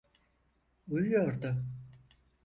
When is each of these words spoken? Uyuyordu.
Uyuyordu. 0.87 1.63